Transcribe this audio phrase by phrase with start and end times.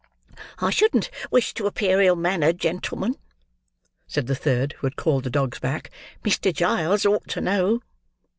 [0.57, 3.17] "I shouldn't wish to appear ill mannered, gentlemen,"
[4.07, 5.91] said the third, who had called the dogs back,
[6.23, 6.51] "Mr.
[6.51, 7.81] Giles ought to know."